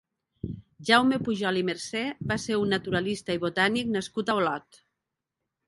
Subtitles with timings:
[0.87, 2.01] Jaume Pujol i Mercè
[2.33, 4.85] va ser un naturalista i botànic nascut a Olot.